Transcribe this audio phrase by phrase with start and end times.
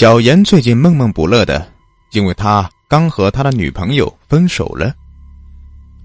[0.00, 1.70] 小严最近闷闷不乐的，
[2.12, 4.94] 因为他刚和他的女朋友分手了。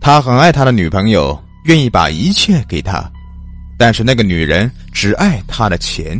[0.00, 3.04] 他很爱他的女朋友，愿意把一切给他，
[3.78, 6.18] 但是那个女人只爱他的钱，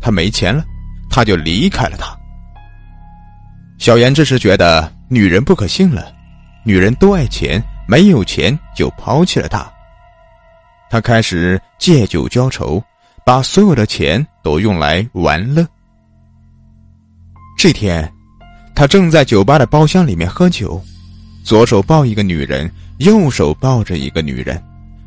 [0.00, 0.64] 他没钱了，
[1.08, 2.18] 他就离开了他。
[3.78, 6.12] 小严这时觉得女人不可信了，
[6.64, 9.64] 女人都爱钱，没有钱就抛弃了他。
[10.90, 12.82] 他开始借酒浇愁，
[13.24, 15.64] 把所有的钱都用来玩乐。
[17.58, 18.08] 这天，
[18.72, 20.80] 他正在酒吧的包厢里面喝酒，
[21.42, 24.62] 左手抱一个女人，右手抱着一个女人，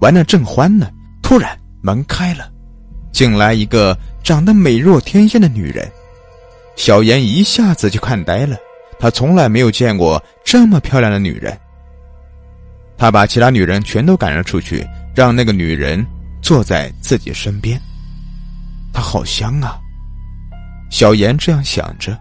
[0.00, 0.90] 玩的正欢呢。
[1.22, 2.50] 突然门开了，
[3.12, 5.88] 进来一个长得美若天仙的女人。
[6.74, 8.56] 小严一下子就看呆了，
[8.98, 11.56] 他从来没有见过这么漂亮的女人。
[12.98, 14.84] 他把其他女人全都赶了出去。
[15.14, 16.02] 让那个女人
[16.40, 17.78] 坐在自己身边，
[18.94, 19.78] 她好香啊！
[20.90, 22.18] 小严这样想着，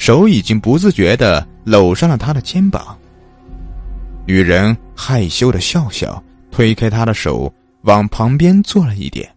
[0.00, 2.96] 手已经不自觉的搂上了她的肩膀。
[4.26, 7.52] 女人害羞的笑笑，推开他的手，
[7.82, 9.30] 往旁边坐了一点。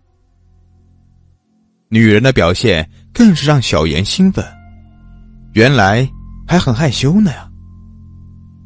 [1.90, 4.44] 女人的表现更是让小严兴奋，
[5.52, 6.10] 原来
[6.48, 7.46] 还很害羞呢呀！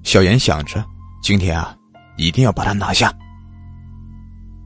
[0.04, 0.86] 小严想着，
[1.24, 1.76] 今天啊，
[2.16, 3.12] 一定要把她拿下。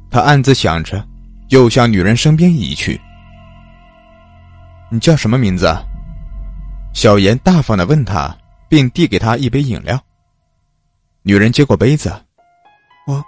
[0.09, 1.01] 他暗自想着，
[1.47, 2.99] 又向女人身边移去。
[4.91, 5.81] “你叫什么名字？”啊
[6.93, 8.35] 小严大方的问他，
[8.69, 9.99] 并递给他一杯饮料。
[11.23, 12.09] 女人接过杯子
[13.07, 13.23] ，“我，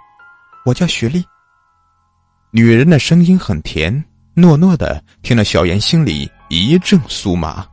[0.64, 1.24] 我叫徐丽。”
[2.52, 3.92] 女人的声音很甜，
[4.36, 7.66] 糯糯的，听了小严心里一阵酥麻。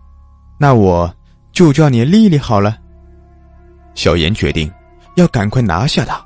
[0.58, 1.14] “那我
[1.52, 2.78] 就叫你丽丽好了。”
[3.94, 4.72] 小严决定
[5.16, 6.24] 要赶快拿下她。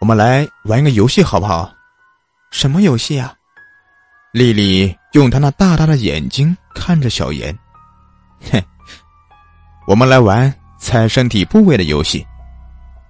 [0.00, 1.72] 我们来玩一个游戏好不好？
[2.50, 3.34] 什么游戏啊？
[4.32, 7.56] 丽丽用她那大大的眼睛看着小严，
[8.40, 8.62] 嘿，
[9.88, 12.24] 我们来玩猜身体部位的游戏。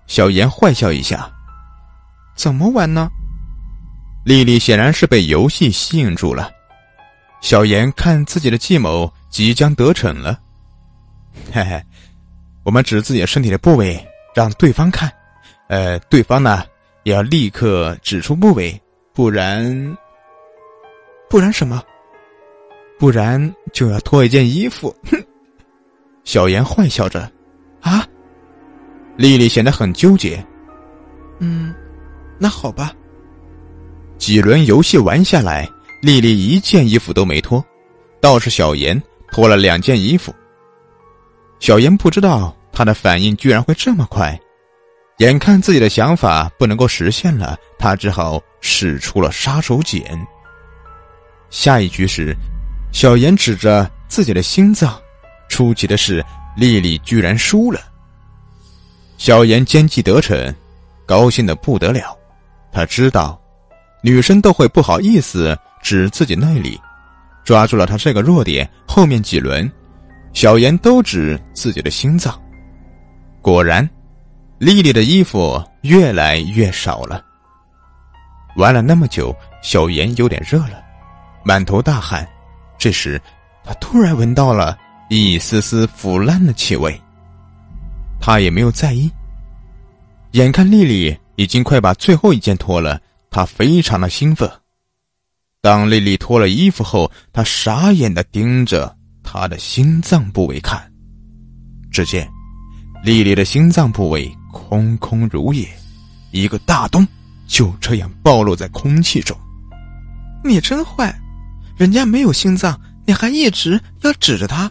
[0.06, 1.30] 小严坏笑一下，
[2.34, 3.10] 怎么玩呢？
[4.24, 6.50] 丽丽显然是被游戏吸引住了。
[7.42, 10.40] 小严看自己的计谋即将得逞了，
[11.52, 11.84] 嘿 嘿，
[12.64, 14.02] 我们指自己身体的部位
[14.34, 15.12] 让对方看，
[15.68, 16.64] 呃，对方呢？
[17.04, 18.80] 也要立刻指出部位，
[19.14, 19.96] 不然，
[21.30, 21.82] 不然什么？
[22.98, 24.94] 不然就要脱一件衣服。
[25.10, 25.16] 哼！
[26.24, 27.30] 小严坏笑着。
[27.80, 28.06] 啊！
[29.16, 30.44] 丽丽显得很纠结。
[31.38, 31.74] 嗯，
[32.38, 32.92] 那好吧。
[34.18, 35.68] 几轮游戏玩下来，
[36.02, 37.64] 丽丽一件衣服都没脱，
[38.20, 39.00] 倒是小严
[39.30, 40.34] 脱了两件衣服。
[41.60, 44.38] 小严不知道他的反应居然会这么快。
[45.18, 50.04] 眼看自己的想法不能够实现了，他只好使出了杀手锏。
[51.50, 52.36] 下一局时，
[52.92, 54.98] 小严指着自己的心脏，
[55.48, 56.24] 出奇的是，
[56.56, 57.80] 丽丽居然输了。
[59.16, 60.54] 小严奸计得逞，
[61.06, 62.16] 高兴的不得了。
[62.72, 63.40] 他知道，
[64.02, 66.80] 女生都会不好意思指自己那里，
[67.44, 68.68] 抓住了他这个弱点。
[68.86, 69.70] 后面几轮，
[70.32, 72.40] 小严都指自己的心脏。
[73.42, 73.88] 果然。
[74.58, 77.24] 丽丽的衣服越来越少了。
[78.56, 79.32] 玩了那么久，
[79.62, 80.82] 小严有点热了，
[81.44, 82.28] 满头大汗。
[82.78, 83.20] 这时，
[83.64, 84.78] 他突然闻到了
[85.10, 86.98] 一丝丝腐烂的气味。
[88.20, 89.10] 他也没有在意。
[90.32, 93.00] 眼看丽丽已经快把最后一件脱了，
[93.30, 94.50] 他非常的兴奋。
[95.60, 100.90] 当丽丽脱了衣服后，他傻眼的盯着她的心脏部位看。
[101.90, 102.28] 只见，
[103.02, 104.32] 丽丽的心脏部位。
[104.50, 105.68] 空空如也，
[106.32, 107.06] 一个大洞
[107.46, 109.36] 就这样暴露在空气中。
[110.42, 111.14] 你真坏，
[111.78, 114.70] 人家没有心脏，你还一直要指着他。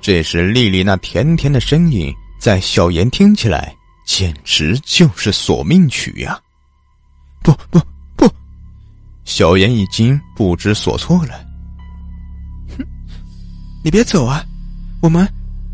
[0.00, 3.72] 这时，丽丽那甜甜的声音在小妍听起来
[4.06, 6.40] 简直就是索命曲呀！
[7.42, 7.78] 不不
[8.16, 8.28] 不，
[9.24, 11.34] 小妍已经不知所措了。
[12.76, 12.84] 哼，
[13.84, 14.44] 你别走啊，
[15.00, 15.28] 我们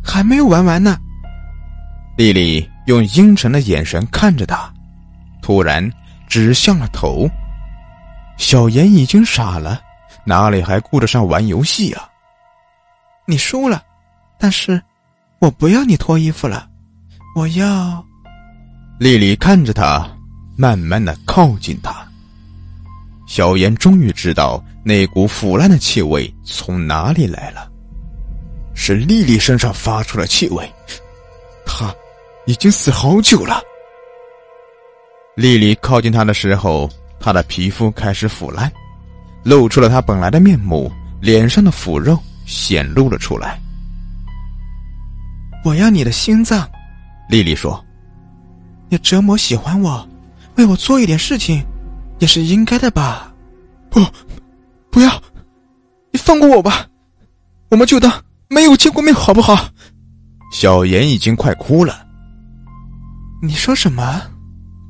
[0.05, 0.99] 还没有玩完呢。
[2.19, 2.69] 丽丽。
[2.87, 4.73] 用阴沉的眼神看着他，
[5.43, 5.93] 突然
[6.29, 7.29] 指向了头。
[8.39, 9.81] 小妍已经傻了，
[10.27, 12.09] 哪里还顾得上玩游戏啊？
[13.25, 13.83] 你输了，
[14.39, 14.83] 但是，
[15.39, 16.69] 我不要你脱衣服了，
[17.35, 18.05] 我要。
[18.99, 20.07] 丽丽看着他，
[20.57, 22.07] 慢慢的靠近他。
[23.27, 27.71] 小严终于知道那股腐烂的气味从哪里来了，
[28.75, 30.71] 是丽丽身上发出了气味，
[31.65, 31.95] 她。
[32.49, 33.61] 已经死好久了。
[35.35, 36.89] 丽丽靠近他的时候，
[37.19, 38.73] 他的皮肤开始腐烂，
[39.47, 40.91] 露出了他本来的面目，
[41.21, 43.57] 脸上的腐肉显露了出来。
[45.65, 46.69] 我要你的心脏，
[47.29, 47.81] 丽丽说
[48.91, 50.05] ：“你折磨喜欢我，
[50.57, 51.65] 为我做一点事情，
[52.19, 53.33] 也是应该的吧？”
[53.89, 54.05] 不，
[54.91, 55.23] 不要，
[56.11, 56.85] 你放过我吧，
[57.71, 58.13] 我们就当
[58.49, 59.69] 没有见过面，好不好？
[60.53, 62.05] 小妍已经快哭了。
[63.41, 64.21] 你说什么？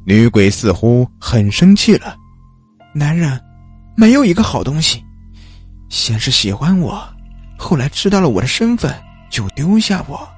[0.06, 2.16] 女鬼似乎很生气了。
[2.94, 3.38] 男人
[3.96, 5.02] 没有一个好东西，
[5.88, 7.02] 先是喜欢我，
[7.58, 8.94] 后来知道了我的身份
[9.30, 10.28] 就丢下我，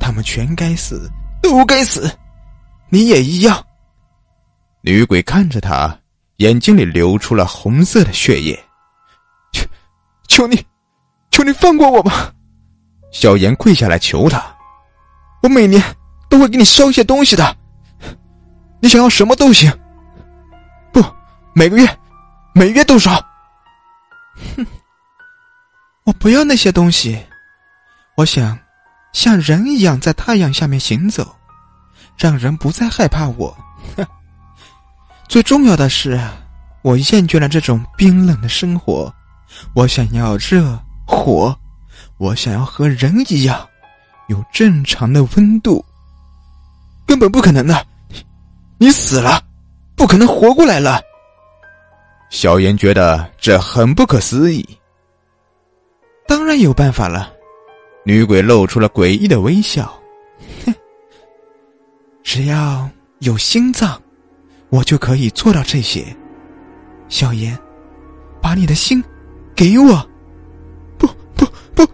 [0.00, 1.10] 他们全该死，
[1.42, 2.10] 都该死，
[2.88, 3.62] 你也一样。
[4.80, 5.96] 女鬼看着他，
[6.36, 8.58] 眼睛里流出了红色的血液。
[9.52, 9.66] 求，
[10.28, 10.64] 求你，
[11.30, 12.32] 求你放过我吧！
[13.12, 14.42] 小妍跪下来求他
[15.42, 15.82] ：“我每年
[16.28, 17.56] 都会给你烧些东西的，
[18.80, 19.70] 你想要什么都行。
[20.92, 21.02] 不，
[21.54, 21.98] 每个月，
[22.56, 23.12] 每月多少。
[24.56, 24.66] 哼，
[26.04, 27.22] 我不要那些东西，
[28.16, 28.58] 我想
[29.12, 31.36] 像人一样在太阳下面行走，
[32.16, 33.54] 让人不再害怕我。
[33.94, 34.06] 哼
[35.28, 36.18] 最重要的是，
[36.80, 39.14] 我厌倦了这种冰冷的生活，
[39.74, 41.54] 我想要热火。”
[42.16, 43.68] 我想要和人一样，
[44.28, 45.84] 有正常的温度。
[47.06, 47.86] 根本不可能的，
[48.78, 49.42] 你死了，
[49.94, 51.02] 不可能活过来了。
[52.28, 54.66] 小妍觉得这很不可思议。
[56.26, 57.32] 当然有办法了，
[58.04, 60.00] 女鬼露出了诡异的微笑。
[60.64, 60.74] 哼，
[62.22, 62.88] 只要
[63.20, 64.00] 有心脏，
[64.70, 66.04] 我就可以做到这些。
[67.08, 67.56] 小妍，
[68.42, 69.02] 把你的心
[69.54, 70.08] 给我。
[70.98, 71.88] 不不不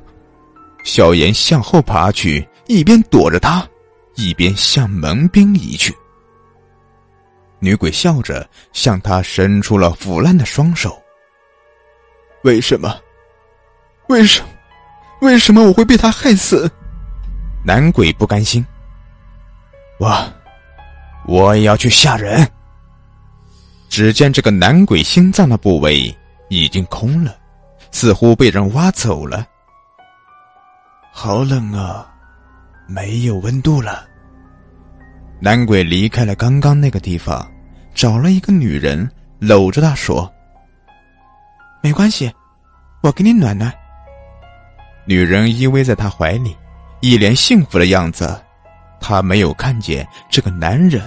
[0.82, 3.66] 小妍向后爬去，一边躲着他，
[4.14, 5.94] 一边向门边移去。
[7.62, 11.00] 女鬼笑着向他伸出了腐烂的双手。
[12.42, 13.00] 为什么？
[14.08, 14.48] 为什么？
[15.20, 16.68] 为什么我会被他害死？
[17.64, 18.66] 男鬼不甘心。
[20.00, 20.12] 我，
[21.28, 22.44] 我也要去吓人。
[23.88, 26.12] 只见这个男鬼心脏的部位
[26.48, 27.36] 已经空了，
[27.92, 29.46] 似乎被人挖走了。
[31.12, 32.10] 好冷啊，
[32.88, 34.08] 没有温度了。
[35.44, 37.50] 男鬼离开了刚刚那个地方，
[37.96, 39.10] 找了一个女人
[39.40, 40.32] 搂着她说
[41.82, 42.32] ：“没关系，
[43.02, 43.74] 我给你暖暖。”
[45.04, 46.56] 女人依偎在他怀里，
[47.00, 48.40] 一脸幸福的样子。
[49.00, 51.02] 他没有看见这个男人，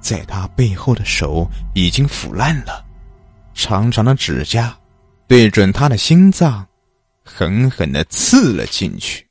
[0.00, 2.84] 在他背后的手已经腐烂了，
[3.54, 4.76] 长长的指甲
[5.28, 6.66] 对准他的心脏，
[7.24, 9.27] 狠狠的刺了进去。